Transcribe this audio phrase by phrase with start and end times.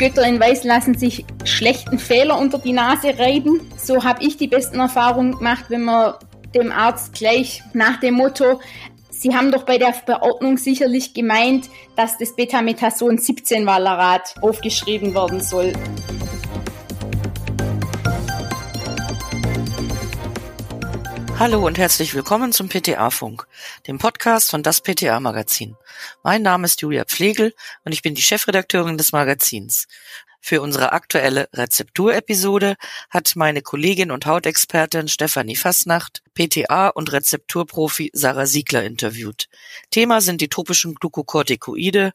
[0.00, 3.60] Götter in Weiß lassen sich schlechten Fehler unter die Nase reiben.
[3.76, 6.14] So habe ich die besten Erfahrungen gemacht, wenn man
[6.54, 8.60] dem Arzt gleich nach dem Motto,
[9.10, 15.40] Sie haben doch bei der Verordnung sicherlich gemeint, dass das Betamethason 17 Valerat aufgeschrieben werden
[15.40, 15.74] soll.
[21.40, 23.46] Hallo und herzlich willkommen zum PTA-Funk,
[23.86, 25.74] dem Podcast von das PTA-Magazin.
[26.22, 29.88] Mein Name ist Julia Pflegel und ich bin die Chefredakteurin des Magazins.
[30.42, 32.76] Für unsere aktuelle Rezepturepisode
[33.08, 39.48] hat meine Kollegin und Hautexpertin Stefanie Fasnacht PTA und Rezepturprofi Sarah Siegler interviewt.
[39.90, 42.12] Thema sind die topischen Glukokortikoide,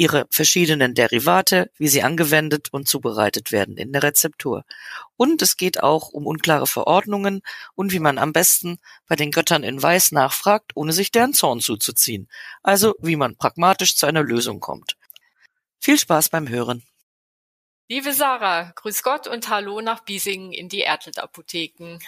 [0.00, 4.64] ihre verschiedenen Derivate, wie sie angewendet und zubereitet werden in der Rezeptur.
[5.18, 7.42] Und es geht auch um unklare Verordnungen
[7.74, 11.60] und wie man am besten bei den Göttern in Weiß nachfragt, ohne sich deren Zorn
[11.60, 12.30] zuzuziehen.
[12.62, 14.96] Also wie man pragmatisch zu einer Lösung kommt.
[15.80, 16.82] Viel Spaß beim Hören.
[17.86, 21.98] Liebe Sarah, grüß Gott und hallo nach Biesingen in die Ertelt-Apotheken.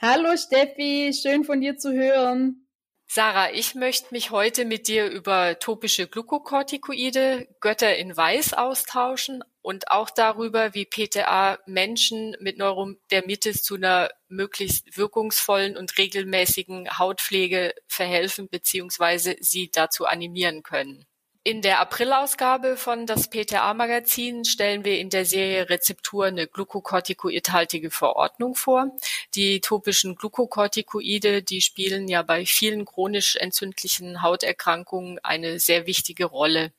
[0.00, 2.63] Hallo Steffi, schön von dir zu hören.
[3.06, 9.90] Sarah, ich möchte mich heute mit dir über topische Glukokortikoide, Götter in Weiß austauschen und
[9.90, 18.48] auch darüber, wie PTA Menschen mit Neurodermitis zu einer möglichst wirkungsvollen und regelmäßigen Hautpflege verhelfen
[18.48, 19.36] bzw.
[19.40, 21.06] sie dazu animieren können.
[21.46, 28.54] In der Aprilausgabe von das PTA-Magazin stellen wir in der Serie Rezeptur eine glukokortikoidhaltige Verordnung
[28.54, 28.96] vor.
[29.34, 36.72] Die topischen Glukokortikoide, die spielen ja bei vielen chronisch entzündlichen Hauterkrankungen eine sehr wichtige Rolle.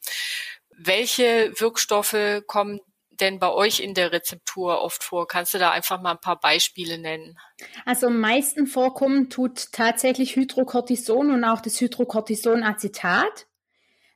[0.71, 5.27] Welche Wirkstoffe kommen denn bei euch in der Rezeptur oft vor?
[5.27, 7.37] Kannst du da einfach mal ein paar Beispiele nennen?
[7.85, 13.45] Also am meisten vorkommen tut tatsächlich Hydrocortison und auch das Hydrocortisonacetat.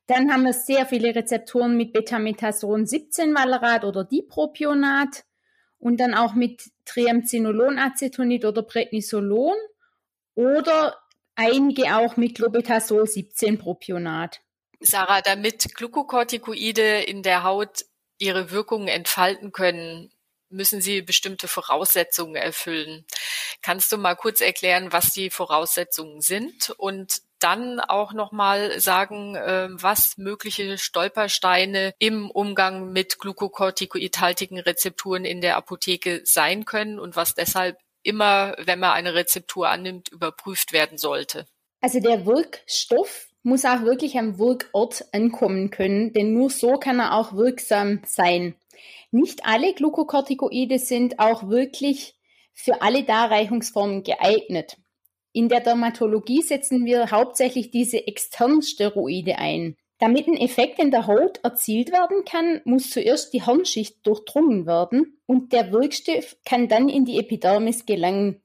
[0.09, 5.23] Dann haben wir sehr viele Rezeptoren mit Betametason 17 Valerat oder Dipropionat
[5.77, 9.53] und dann auch mit Triamcinolonacetonid oder Prednisolon
[10.33, 10.97] oder
[11.35, 14.41] einige auch mit Clobetasol 17 Propionat.
[14.79, 17.85] Sarah, damit Glukokortikoide in der Haut
[18.17, 20.11] ihre Wirkungen entfalten können,
[20.49, 23.05] müssen sie bestimmte Voraussetzungen erfüllen.
[23.61, 29.77] Kannst du mal kurz erklären, was die Voraussetzungen sind und dann auch nochmal sagen, ähm,
[29.81, 37.33] was mögliche Stolpersteine im Umgang mit glukokortikoidhaltigen Rezepturen in der Apotheke sein können und was
[37.33, 41.45] deshalb immer, wenn man eine Rezeptur annimmt, überprüft werden sollte.
[41.81, 47.13] Also der Wirkstoff muss auch wirklich am Wirkort ankommen können, denn nur so kann er
[47.15, 48.55] auch wirksam sein.
[49.11, 52.15] Nicht alle Glukokortikoide sind auch wirklich
[52.53, 54.77] für alle Darreichungsformen geeignet.
[55.31, 59.75] In der Dermatologie setzen wir hauptsächlich diese externen Steroide ein.
[59.99, 65.19] Damit ein Effekt in der Haut erzielt werden kann, muss zuerst die Hirnschicht durchdrungen werden
[65.25, 68.41] und der Wirkstoff kann dann in die Epidermis gelangen.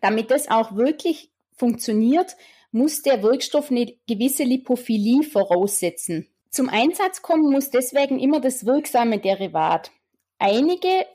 [0.00, 2.36] Damit das auch wirklich funktioniert,
[2.72, 6.26] muss der Wirkstoff eine gewisse Lipophilie voraussetzen.
[6.50, 9.92] Zum Einsatz kommen muss deswegen immer das wirksame Derivat.
[10.38, 11.06] Einige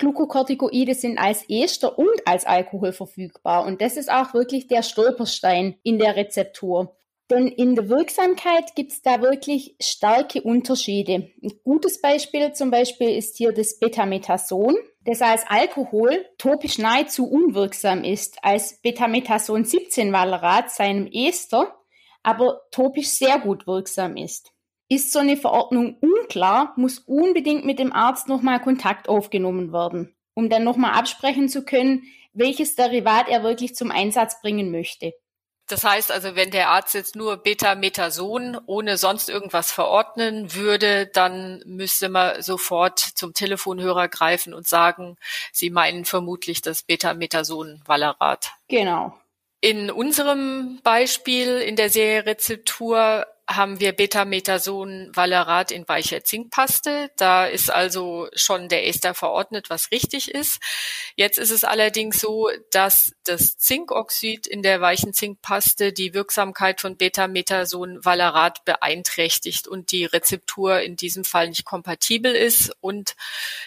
[0.00, 3.64] Glukokortikoide sind als Ester und als Alkohol verfügbar.
[3.66, 6.96] Und das ist auch wirklich der Stolperstein in der Rezeptur.
[7.30, 11.30] Denn in der Wirksamkeit gibt es da wirklich starke Unterschiede.
[11.40, 14.74] Ein gutes Beispiel zum Beispiel ist hier das Betametason,
[15.04, 21.72] das als Alkohol topisch nahezu unwirksam ist, als Betametason 17 Valerat seinem Ester,
[22.24, 24.50] aber topisch sehr gut wirksam ist.
[24.92, 30.50] Ist so eine Verordnung unklar, muss unbedingt mit dem Arzt nochmal Kontakt aufgenommen werden, um
[30.50, 32.02] dann nochmal absprechen zu können,
[32.32, 35.14] welches Derivat er wirklich zum Einsatz bringen möchte.
[35.68, 41.62] Das heißt also, wenn der Arzt jetzt nur Beta-Metason ohne sonst irgendwas verordnen würde, dann
[41.64, 45.16] müsste man sofort zum Telefonhörer greifen und sagen,
[45.52, 48.50] Sie meinen vermutlich das Beta-Metason-Valerat.
[48.66, 49.14] Genau.
[49.62, 57.10] In unserem Beispiel in der Serie Rezeptur haben wir Betametason Valerat in weicher Zinkpaste.
[57.16, 60.60] Da ist also schon der Ester verordnet, was richtig ist.
[61.16, 66.96] Jetzt ist es allerdings so, dass das Zinkoxid in der weichen Zinkpaste die Wirksamkeit von
[66.96, 73.16] Betametason Valerat beeinträchtigt und die Rezeptur in diesem Fall nicht kompatibel ist und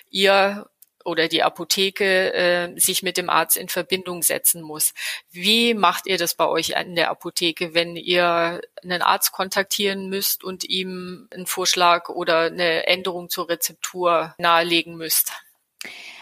[0.10, 0.66] ihr
[1.06, 4.94] oder die Apotheke äh, sich mit dem Arzt in Verbindung setzen muss.
[5.32, 10.44] Wie macht ihr das bei euch in der Apotheke, wenn ihr einen Arzt kontaktieren müsst
[10.44, 15.32] und ihm einen Vorschlag oder eine Änderung zur Rezeptur nahelegen müsst?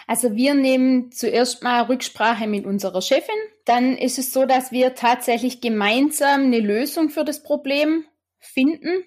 [0.07, 3.35] Also wir nehmen zuerst mal Rücksprache mit unserer Chefin.
[3.65, 8.05] Dann ist es so, dass wir tatsächlich gemeinsam eine Lösung für das Problem
[8.39, 9.05] finden.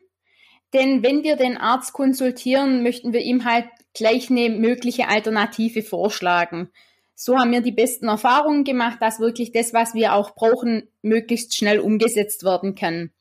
[0.72, 6.70] Denn wenn wir den Arzt konsultieren, möchten wir ihm halt gleich eine mögliche Alternative vorschlagen.
[7.14, 11.56] So haben wir die besten Erfahrungen gemacht, dass wirklich das, was wir auch brauchen, möglichst
[11.56, 13.12] schnell umgesetzt werden kann.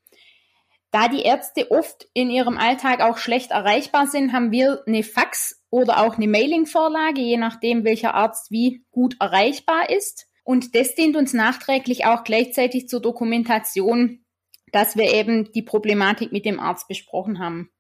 [0.92, 5.64] Da die Ärzte oft in ihrem Alltag auch schlecht erreichbar sind, haben wir eine Fax-
[5.70, 10.28] oder auch eine Mailing-Vorlage, je nachdem, welcher Arzt wie gut erreichbar ist.
[10.44, 14.24] Und das dient uns nachträglich auch gleichzeitig zur Dokumentation,
[14.72, 17.72] dass wir eben die Problematik mit dem Arzt besprochen haben.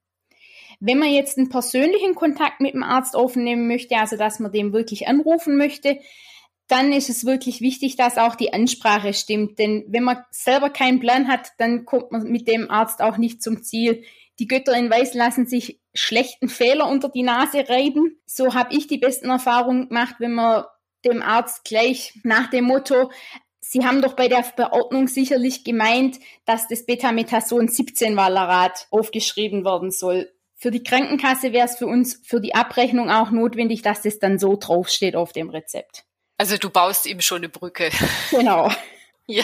[0.80, 4.74] Wenn man jetzt einen persönlichen Kontakt mit dem Arzt aufnehmen möchte, also dass man dem
[4.74, 6.00] wirklich anrufen möchte,
[6.68, 9.60] dann ist es wirklich wichtig, dass auch die Ansprache stimmt.
[9.60, 13.44] Denn wenn man selber keinen Plan hat, dann kommt man mit dem Arzt auch nicht
[13.44, 14.04] zum Ziel.
[14.40, 18.18] Die Götter in Weiß lassen sich schlechten Fehler unter die Nase reiben.
[18.26, 20.64] So habe ich die besten Erfahrungen gemacht, wenn man
[21.06, 23.12] dem Arzt gleich nach dem Motto,
[23.66, 29.90] Sie haben doch bei der Verordnung sicherlich gemeint, dass das Betametason 17 Valerat aufgeschrieben werden
[29.90, 30.30] soll.
[30.64, 34.40] Für die Krankenkasse wäre es für uns für die Abrechnung auch notwendig, dass das dann
[34.40, 36.06] so draufsteht auf dem Rezept.
[36.38, 37.90] Also du baust ihm schon eine Brücke.
[38.32, 38.72] Genau.
[39.28, 39.44] ja.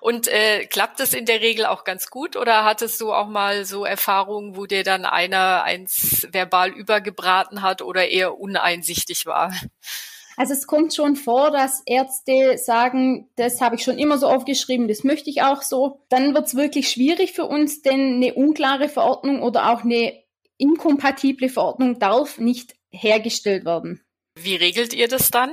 [0.00, 3.66] Und äh, klappt das in der Regel auch ganz gut oder hattest du auch mal
[3.66, 9.52] so Erfahrungen, wo dir dann einer eins verbal übergebraten hat oder eher uneinsichtig war?
[10.40, 14.88] Also es kommt schon vor, dass Ärzte sagen, das habe ich schon immer so aufgeschrieben,
[14.88, 16.00] das möchte ich auch so.
[16.08, 20.14] Dann wird es wirklich schwierig für uns, denn eine unklare Verordnung oder auch eine
[20.56, 24.02] inkompatible Verordnung darf nicht hergestellt werden.
[24.34, 25.50] Wie regelt ihr das dann?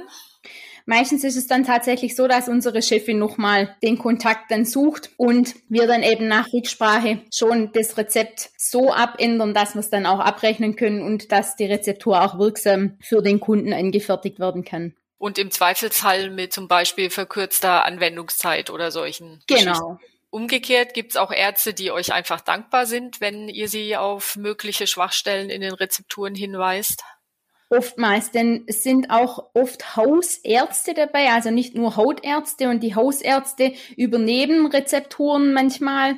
[0.89, 5.53] Meistens ist es dann tatsächlich so, dass unsere Chefin nochmal den Kontakt dann sucht und
[5.67, 10.19] wir dann eben nach Rücksprache schon das Rezept so abändern, dass wir es dann auch
[10.19, 14.95] abrechnen können und dass die Rezeptur auch wirksam für den Kunden angefertigt werden kann.
[15.17, 19.41] Und im Zweifelsfall mit zum Beispiel verkürzter Anwendungszeit oder solchen.
[19.47, 19.99] Genau.
[20.29, 24.87] Umgekehrt gibt es auch Ärzte, die euch einfach dankbar sind, wenn ihr sie auf mögliche
[24.87, 27.03] Schwachstellen in den Rezepturen hinweist.
[27.69, 33.73] Oftmals, denn es sind auch oft Hausärzte dabei, also nicht nur Hautärzte und die Hausärzte
[33.97, 36.17] übernehmen Rezepturen manchmal,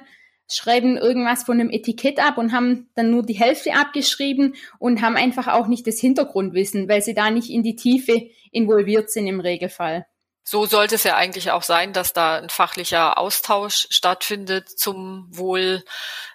[0.52, 5.16] schreiben irgendwas von einem Etikett ab und haben dann nur die Hälfte abgeschrieben und haben
[5.16, 9.40] einfach auch nicht das Hintergrundwissen, weil sie da nicht in die Tiefe involviert sind im
[9.40, 10.06] Regelfall.
[10.44, 15.84] So sollte es ja eigentlich auch sein, dass da ein fachlicher Austausch stattfindet zum Wohl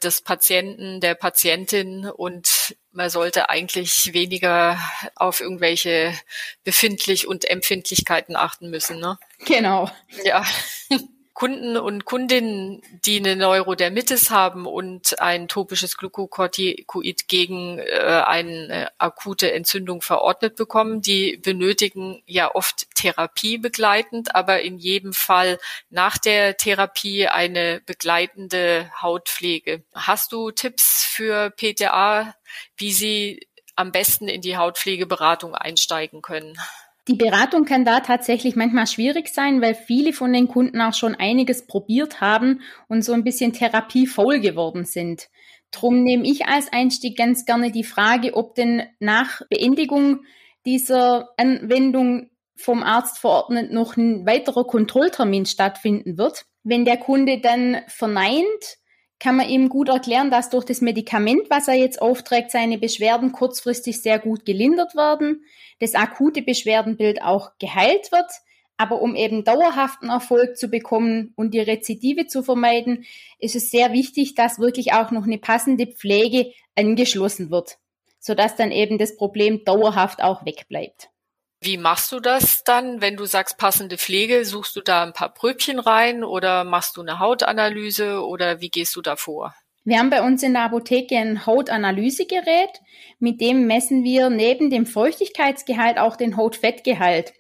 [0.04, 4.78] des Patienten, der Patientin und man sollte eigentlich weniger
[5.16, 6.18] auf irgendwelche
[6.62, 9.00] Befindlich- und Empfindlichkeiten achten müssen.
[9.00, 9.18] Ne?
[9.44, 9.90] Genau.
[10.24, 10.44] Ja.
[11.34, 19.52] Kunden und Kundinnen, die eine Neurodermitis haben und ein topisches Glucocorticoid gegen äh, eine akute
[19.52, 25.58] Entzündung verordnet bekommen, die benötigen ja oft Therapie begleitend, aber in jedem Fall
[25.90, 29.82] nach der Therapie eine begleitende Hautpflege.
[29.92, 32.36] Hast du Tipps für PTA,
[32.76, 36.56] wie sie am besten in die Hautpflegeberatung einsteigen können?
[37.06, 41.14] Die Beratung kann da tatsächlich manchmal schwierig sein, weil viele von den Kunden auch schon
[41.14, 45.28] einiges probiert haben und so ein bisschen therapiefaul geworden sind.
[45.70, 50.20] Drum nehme ich als Einstieg ganz gerne die Frage, ob denn nach Beendigung
[50.64, 56.46] dieser Anwendung vom Arzt verordnet noch ein weiterer Kontrolltermin stattfinden wird.
[56.62, 58.78] Wenn der Kunde dann verneint,
[59.24, 63.32] kann man ihm gut erklären, dass durch das Medikament, was er jetzt aufträgt, seine Beschwerden
[63.32, 65.46] kurzfristig sehr gut gelindert werden,
[65.80, 68.30] das akute Beschwerdenbild auch geheilt wird.
[68.76, 73.06] Aber um eben dauerhaften Erfolg zu bekommen und die Rezidive zu vermeiden,
[73.38, 77.78] ist es sehr wichtig, dass wirklich auch noch eine passende Pflege angeschlossen wird,
[78.20, 81.08] sodass dann eben das Problem dauerhaft auch wegbleibt.
[81.64, 84.44] Wie machst du das dann, wenn du sagst passende Pflege?
[84.44, 88.94] Suchst du da ein paar Pröbchen rein oder machst du eine Hautanalyse oder wie gehst
[88.96, 89.54] du da vor?
[89.82, 92.82] Wir haben bei uns in der Apotheke ein Hautanalysegerät,
[93.18, 97.32] mit dem messen wir neben dem Feuchtigkeitsgehalt auch den Hautfettgehalt.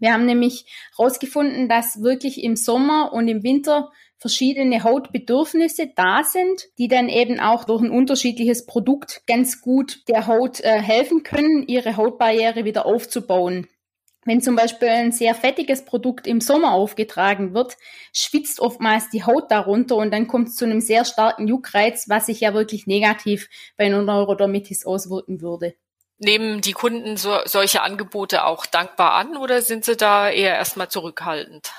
[0.00, 6.66] Wir haben nämlich herausgefunden, dass wirklich im Sommer und im Winter verschiedene Hautbedürfnisse da sind,
[6.78, 11.62] die dann eben auch durch ein unterschiedliches Produkt ganz gut der Haut äh, helfen können,
[11.66, 13.68] ihre Hautbarriere wieder aufzubauen.
[14.24, 17.76] Wenn zum Beispiel ein sehr fettiges Produkt im Sommer aufgetragen wird,
[18.12, 22.26] schwitzt oftmals die Haut darunter und dann kommt es zu einem sehr starken Juckreiz, was
[22.26, 25.74] sich ja wirklich negativ bei einer Neurodermitis auswirken würde.
[26.18, 30.88] Nehmen die Kunden so, solche Angebote auch dankbar an oder sind sie da eher erstmal
[30.88, 31.72] zurückhaltend?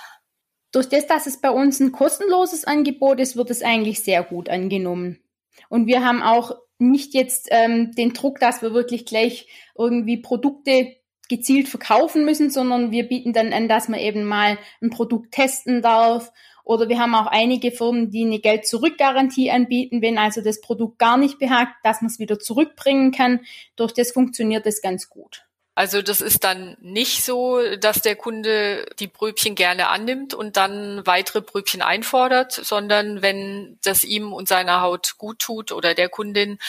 [0.72, 4.50] Durch das, dass es bei uns ein kostenloses Angebot ist, wird es eigentlich sehr gut
[4.50, 5.19] angenommen.
[5.67, 10.96] Und wir haben auch nicht jetzt ähm, den Druck, dass wir wirklich gleich irgendwie Produkte
[11.27, 15.81] gezielt verkaufen müssen, sondern wir bieten dann an, dass man eben mal ein Produkt testen
[15.81, 16.31] darf.
[16.69, 21.17] Oder wir haben auch einige Firmen, die eine Geld-Zurück-Garantie anbieten, wenn also das Produkt gar
[21.17, 23.39] nicht behagt, dass man es wieder zurückbringen kann.
[23.75, 25.47] Durch das funktioniert das ganz gut.
[25.73, 31.01] Also das ist dann nicht so, dass der Kunde die Bröbchen gerne annimmt und dann
[31.07, 36.59] weitere Bröbchen einfordert, sondern wenn das ihm und seiner Haut gut tut oder der Kundin,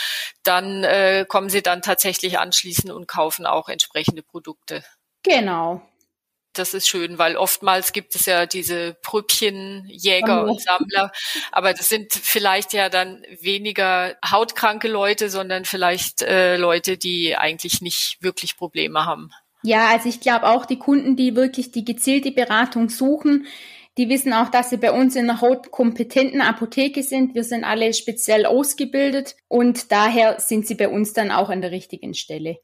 [0.44, 4.82] dann äh, kommen sie dann tatsächlich anschließend und kaufen auch entsprechende Produkte.
[5.24, 5.82] Genau
[6.52, 11.12] das ist schön, weil oftmals gibt es ja diese Prüppchenjäger und Sammler,
[11.52, 17.80] aber das sind vielleicht ja dann weniger hautkranke Leute, sondern vielleicht äh, Leute, die eigentlich
[17.80, 19.30] nicht wirklich Probleme haben.
[19.62, 23.46] Ja, also ich glaube auch die Kunden, die wirklich die gezielte Beratung suchen,
[23.98, 27.34] die wissen auch, dass sie bei uns in einer hautkompetenten Apotheke sind.
[27.34, 31.70] Wir sind alle speziell ausgebildet und daher sind sie bei uns dann auch an der
[31.70, 32.58] richtigen Stelle.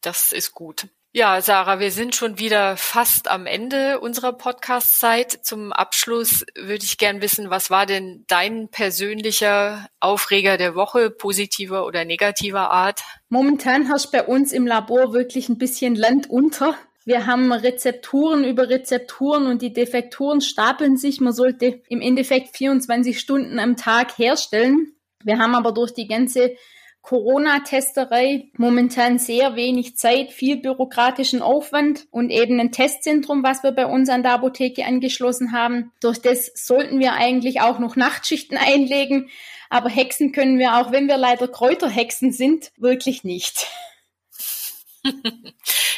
[0.00, 0.88] Das ist gut.
[1.12, 5.40] Ja, Sarah, wir sind schon wieder fast am Ende unserer Podcast-Zeit.
[5.42, 11.84] Zum Abschluss würde ich gern wissen, was war denn dein persönlicher Aufreger der Woche, positiver
[11.84, 13.02] oder negativer Art?
[13.28, 16.76] Momentan herrscht bei uns im Labor wirklich ein bisschen Land unter.
[17.04, 21.20] Wir haben Rezepturen über Rezepturen und die Defekturen stapeln sich.
[21.20, 24.94] Man sollte im Endeffekt 24 Stunden am Tag herstellen.
[25.24, 26.54] Wir haben aber durch die ganze
[27.02, 33.86] Corona-Testerei momentan sehr wenig Zeit, viel bürokratischen Aufwand und eben ein Testzentrum, was wir bei
[33.86, 35.92] uns an der Apotheke angeschlossen haben.
[36.00, 39.30] Durch das sollten wir eigentlich auch noch Nachtschichten einlegen,
[39.70, 43.66] aber Hexen können wir auch, wenn wir leider Kräuterhexen sind, wirklich nicht.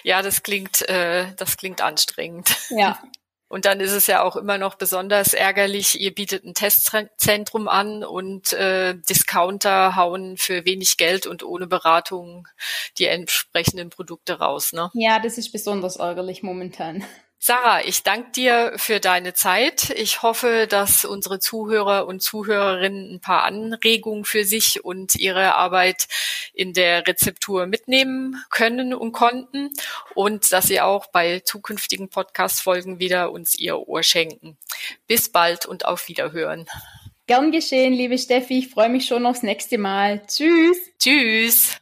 [0.05, 2.57] ja, das klingt, äh, das klingt anstrengend.
[2.71, 3.03] Ja.
[3.53, 8.03] Und dann ist es ja auch immer noch besonders ärgerlich, ihr bietet ein Testzentrum an
[8.03, 12.49] und äh, Discounter hauen für wenig Geld und ohne Beratung
[12.97, 14.73] die entsprechenden Produkte raus.
[14.73, 14.91] Ne?
[14.95, 17.05] Ja, das ist besonders ärgerlich momentan.
[17.45, 19.91] Sarah, ich danke dir für deine Zeit.
[19.97, 26.07] Ich hoffe, dass unsere Zuhörer und Zuhörerinnen ein paar Anregungen für sich und ihre Arbeit
[26.55, 29.71] in der Rezeptur mitnehmen können und konnten
[30.15, 34.57] und dass sie auch bei zukünftigen Podcast-Folgen wieder uns ihr Ohr schenken.
[35.09, 36.67] Bis bald und auf Wiederhören.
[37.27, 38.59] Gern geschehen, liebe Steffi.
[38.59, 40.25] Ich freue mich schon aufs nächste Mal.
[40.29, 40.79] Tschüss.
[40.97, 41.82] Tschüss.